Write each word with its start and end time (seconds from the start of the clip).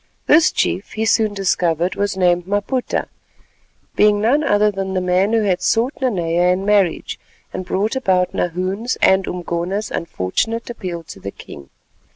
This 0.25 0.51
chief, 0.51 0.93
he 0.93 1.05
soon 1.05 1.35
discovered, 1.35 1.93
was 1.93 2.17
named 2.17 2.47
Maputa, 2.47 3.05
being 3.95 4.19
none 4.19 4.43
other 4.43 4.71
than 4.71 4.95
the 4.95 4.99
man 4.99 5.31
who 5.31 5.43
had 5.43 5.61
sought 5.61 5.93
Nanea 6.01 6.51
in 6.51 6.65
marriage 6.65 7.19
and 7.53 7.63
brought 7.65 7.95
about 7.95 8.33
Nahoon's 8.33 8.95
and 8.95 9.27
Umgona's 9.27 9.91
unfortunate 9.91 10.71
appeal 10.71 11.03
to 11.03 11.19
the 11.19 11.29
king. 11.29 11.69